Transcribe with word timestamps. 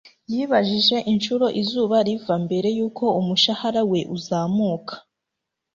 yibajije 0.31 0.97
inshuro 1.11 1.45
izuba 1.61 1.97
riva 2.07 2.35
mbere 2.45 2.67
yuko 2.77 3.03
umushahara 3.19 3.81
we 3.91 3.99
uzamuka 4.15 4.93